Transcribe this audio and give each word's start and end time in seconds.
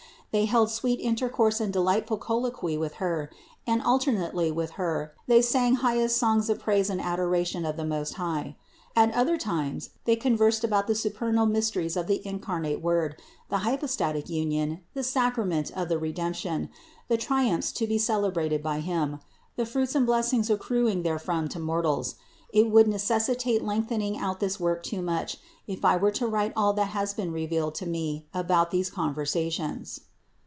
They 0.33 0.45
held 0.45 0.71
sweet 0.71 1.01
inter 1.01 1.27
course 1.27 1.59
and 1.59 1.73
delightful 1.73 2.15
colloquy 2.15 2.77
with 2.77 2.93
Her, 3.03 3.29
and 3.67 3.81
alternately 3.81 4.49
with 4.49 4.71
Her 4.79 5.13
they 5.27 5.41
sang 5.41 5.75
highest 5.75 6.15
songs 6.17 6.49
of 6.49 6.57
praise 6.57 6.89
and 6.89 7.01
adora 7.01 7.45
tion 7.45 7.65
of 7.65 7.75
the 7.75 7.83
Most 7.83 8.13
High. 8.13 8.55
At 8.95 9.13
other 9.13 9.35
times 9.37 9.89
they 10.05 10.15
conversed 10.15 10.63
about 10.63 10.87
the 10.87 10.95
supernal 10.95 11.47
mysteries 11.47 11.97
of 11.97 12.07
the 12.07 12.25
incarnate 12.25 12.79
Word, 12.81 13.21
the 13.49 13.57
hypostatic 13.57 14.29
union, 14.29 14.79
the 14.93 15.03
sacrament 15.03 15.69
of 15.75 15.89
the 15.89 15.99
Redemption, 15.99 16.69
the 17.09 17.17
triumphs 17.17 17.73
to 17.73 17.85
be 17.85 17.97
celebrated 17.97 18.63
by 18.63 18.79
Him, 18.79 19.19
the 19.57 19.65
fruits 19.65 19.95
and 19.95 20.05
blessings 20.05 20.49
acruing 20.49 21.03
therefrom 21.03 21.49
to 21.49 21.59
mortals. 21.59 22.15
It 22.53 22.69
would 22.71 22.87
necessitate 22.87 23.65
lengthening 23.65 24.17
out 24.17 24.39
this 24.39 24.61
work 24.61 24.81
too 24.81 25.01
much, 25.01 25.39
if 25.67 25.83
I 25.83 25.97
were 25.97 26.11
to 26.11 26.25
write 26.25 26.53
all 26.55 26.71
that 26.75 26.91
has 26.95 27.13
been 27.13 27.33
revealed 27.33 27.75
to 27.75 27.85
me 27.85 28.27
about 28.33 28.71
these 28.71 28.89
conversa 28.89 29.51
tions. 29.51 29.99